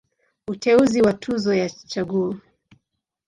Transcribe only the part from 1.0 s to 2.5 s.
wa Tuzo ya Chaguo.